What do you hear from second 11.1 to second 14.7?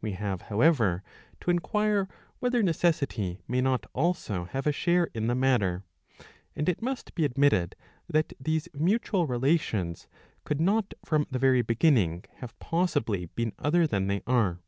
the very beginning have possibly been other than they are.